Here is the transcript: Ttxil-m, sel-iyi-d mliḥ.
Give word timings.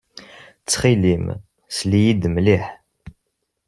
Ttxil-m, 0.59 1.25
sel-iyi-d 1.77 2.23
mliḥ. 2.35 2.65